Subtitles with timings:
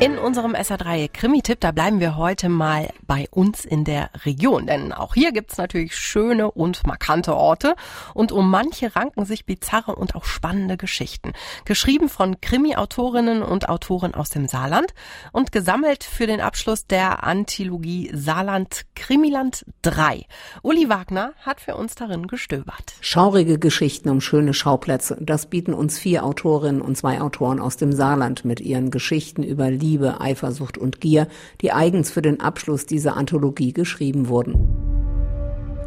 [0.00, 4.66] In unserem SR3 Krimi-Tipp, da bleiben wir heute mal bei uns in der Region.
[4.66, 7.74] Denn auch hier gibt's natürlich schöne und markante Orte.
[8.14, 11.34] Und um manche ranken sich bizarre und auch spannende Geschichten.
[11.66, 14.94] Geschrieben von Krimi-Autorinnen und Autoren aus dem Saarland
[15.32, 20.24] und gesammelt für den Abschluss der Antilogie Saarland Krimiland 3.
[20.62, 22.94] Uli Wagner hat für uns darin gestöbert.
[23.02, 25.18] Schaurige Geschichten um schöne Schauplätze.
[25.20, 29.70] Das bieten uns vier Autorinnen und zwei Autoren aus dem Saarland mit ihren Geschichten über
[29.70, 31.26] Liebe Liebe, Eifersucht und Gier,
[31.62, 34.54] die eigens für den Abschluss dieser Anthologie geschrieben wurden.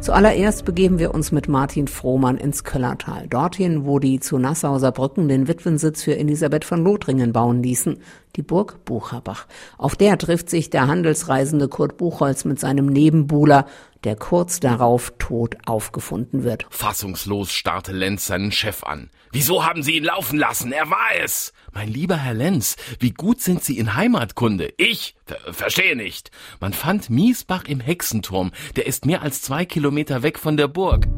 [0.02, 5.28] Zuallererst begeben wir uns mit Martin Frohmann ins Köllertal, dorthin, wo die zu Nassauser Brücken
[5.28, 7.96] den Witwensitz für Elisabeth von Lothringen bauen ließen,
[8.36, 9.46] die Burg Bucherbach.
[9.78, 13.66] Auf der trifft sich der handelsreisende Kurt Buchholz mit seinem Nebenbuhler,
[14.04, 16.66] der kurz darauf tot aufgefunden wird.
[16.70, 19.10] Fassungslos starrte Lenz seinen Chef an.
[19.32, 20.72] Wieso haben Sie ihn laufen lassen?
[20.72, 21.52] Er war es.
[21.72, 24.72] Mein lieber Herr Lenz, wie gut sind Sie in Heimatkunde?
[24.76, 25.16] Ich?
[25.26, 26.30] Ver verstehe nicht.
[26.60, 28.52] Man fand Miesbach im Hexenturm.
[28.76, 31.08] Der ist mehr als zwei Kilometer weg von der Burg.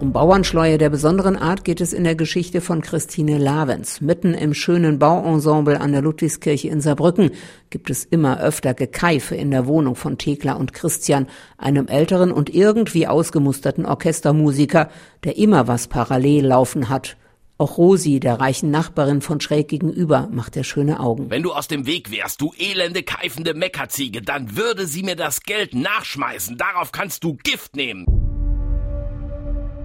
[0.00, 4.00] Um Bauernschleue der besonderen Art geht es in der Geschichte von Christine Lavens.
[4.00, 7.32] Mitten im schönen Bauensemble an der Ludwigskirche in Saarbrücken
[7.68, 11.26] gibt es immer öfter Gekeife in der Wohnung von Thekla und Christian,
[11.58, 14.88] einem älteren und irgendwie ausgemusterten Orchestermusiker,
[15.22, 17.18] der immer was parallel laufen hat.
[17.58, 21.28] Auch Rosi, der reichen Nachbarin von schräg gegenüber, macht der schöne Augen.
[21.28, 25.42] Wenn du aus dem Weg wärst, du elende, keifende Meckerziege, dann würde sie mir das
[25.42, 26.56] Geld nachschmeißen.
[26.56, 28.19] Darauf kannst du Gift nehmen.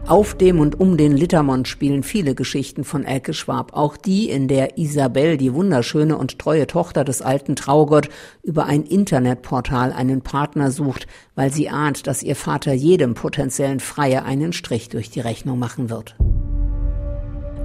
[0.08, 4.48] Auf dem und um den Littermond spielen viele Geschichten von Elke Schwab, auch die, in
[4.48, 8.10] der Isabel, die wunderschöne und treue Tochter des alten Traugott,
[8.44, 14.26] über ein Internetportal einen Partner sucht, weil sie ahnt, dass ihr Vater jedem potenziellen Freier
[14.26, 16.16] einen Strich durch die Rechnung machen wird.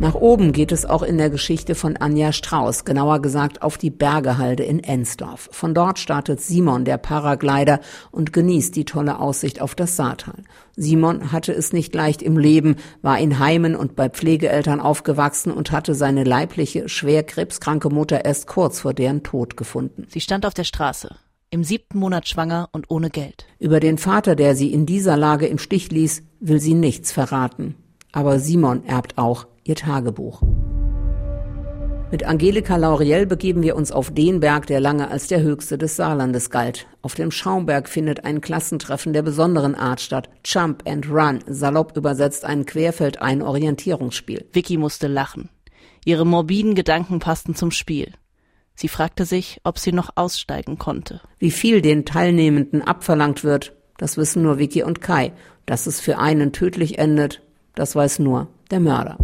[0.00, 3.90] Nach oben geht es auch in der Geschichte von Anja Strauß, genauer gesagt auf die
[3.90, 5.50] Bergehalde in Ensdorf.
[5.52, 10.42] Von dort startet Simon, der Paraglider, und genießt die tolle Aussicht auf das Saartal.
[10.74, 15.70] Simon hatte es nicht leicht im Leben, war in Heimen und bei Pflegeeltern aufgewachsen und
[15.70, 20.06] hatte seine leibliche, schwer krebskranke Mutter erst kurz vor deren Tod gefunden.
[20.08, 21.14] Sie stand auf der Straße
[21.50, 23.44] im siebten Monat schwanger und ohne Geld.
[23.58, 27.74] Über den Vater, der sie in dieser Lage im Stich ließ, will sie nichts verraten.
[28.12, 30.42] Aber Simon erbt auch ihr Tagebuch.
[32.10, 35.94] Mit Angelika Lauriel begeben wir uns auf den Berg, der lange als der höchste des
[35.94, 36.88] Saarlandes galt.
[37.02, 40.28] Auf dem Schaumberg findet ein Klassentreffen der besonderen Art statt.
[40.44, 44.44] Jump and Run, salopp übersetzt ein Querfeld, ein Orientierungsspiel.
[44.52, 45.50] Vicky musste lachen.
[46.04, 48.12] Ihre morbiden Gedanken passten zum Spiel.
[48.74, 51.20] Sie fragte sich, ob sie noch aussteigen konnte.
[51.38, 55.32] Wie viel den Teilnehmenden abverlangt wird, das wissen nur Vicky und Kai.
[55.64, 57.42] Dass es für einen tödlich endet,
[57.76, 59.16] das weiß nur der Mörder.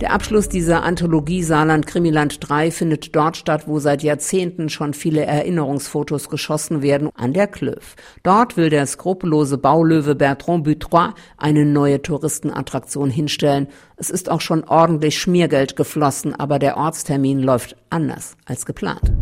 [0.00, 5.26] Der Abschluss dieser Anthologie Saarland Krimiland 3 findet dort statt, wo seit Jahrzehnten schon viele
[5.26, 7.96] Erinnerungsfotos geschossen werden, an der Klöf.
[8.22, 13.68] Dort will der skrupellose Baulöwe Bertrand Butrois eine neue Touristenattraktion hinstellen.
[13.96, 19.12] Es ist auch schon ordentlich Schmiergeld geflossen, aber der Ortstermin läuft anders als geplant.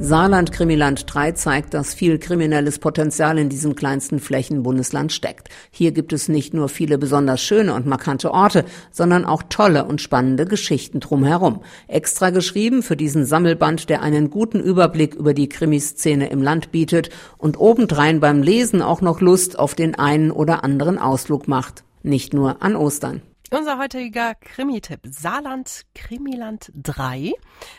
[0.00, 5.48] Saarland Krimiland 3 zeigt, dass viel kriminelles Potenzial in diesem kleinsten Flächenbundesland steckt.
[5.72, 10.00] Hier gibt es nicht nur viele besonders schöne und markante Orte, sondern auch tolle und
[10.00, 11.62] spannende Geschichten drumherum.
[11.88, 17.10] Extra geschrieben für diesen Sammelband, der einen guten Überblick über die Krimiszene im Land bietet
[17.36, 21.82] und obendrein beim Lesen auch noch Lust auf den einen oder anderen Ausflug macht.
[22.04, 23.22] Nicht nur an Ostern.
[23.50, 27.32] Unser heutiger Krimi-Tipp Saarland Krimiland 3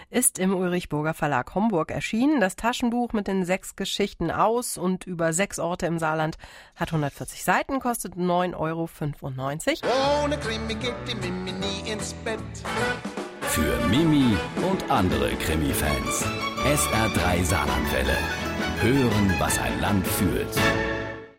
[0.09, 2.41] ist im Ulrich-Burger Verlag Homburg erschienen.
[2.41, 6.37] Das Taschenbuch mit den sechs Geschichten aus und über sechs Orte im Saarland
[6.75, 10.23] hat 140 Seiten, kostet 9,95 Euro.
[10.23, 12.39] Ohne Krimi geht die Mimi nie ins Bett.
[13.41, 14.35] Für Mimi
[14.71, 16.25] und andere Krimi-Fans.
[16.65, 18.17] SR3 Saarlandwelle.
[18.81, 20.57] Hören, was ein Land fühlt.